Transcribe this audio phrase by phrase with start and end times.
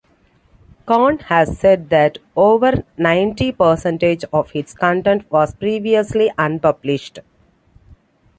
[0.87, 7.19] Kahn has said that over ninety percent of its content was previously unpublished.